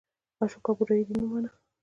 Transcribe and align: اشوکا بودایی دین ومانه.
اشوکا 0.43 0.71
بودایی 0.77 1.05
دین 1.07 1.21
ومانه. 1.23 1.49